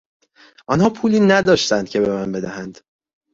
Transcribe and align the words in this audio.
آنها 0.67 0.89
پولی 0.89 1.19
نداشتند 1.19 1.89
که 1.89 1.99
به 1.99 2.09
من 2.13 2.31
بدهند. 2.31 2.79